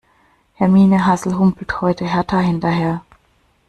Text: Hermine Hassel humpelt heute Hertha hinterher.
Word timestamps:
Hermine 0.55 1.05
Hassel 1.05 1.35
humpelt 1.37 1.79
heute 1.81 2.05
Hertha 2.07 2.39
hinterher. 2.39 3.03